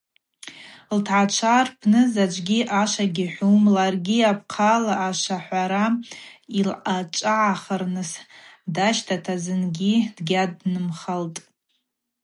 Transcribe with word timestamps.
Лтгӏачва 0.97 1.57
рпны 1.67 2.01
заджвгьи 2.13 2.59
ашва 2.81 3.05
гьихӏвум, 3.15 3.63
ларгьи 3.75 4.27
апхъала 4.31 4.93
ашвахӏвара 5.07 5.85
йылъачӏвагӏахарныс 6.55 8.11
дащтата 8.75 9.35
зынгьи 9.43 9.93
дгьаднымхалтӏ. 10.17 11.39